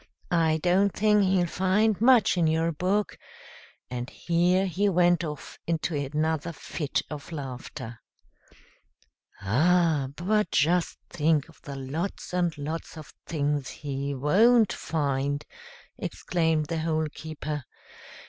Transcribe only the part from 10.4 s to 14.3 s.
just think of the lots and lots of things he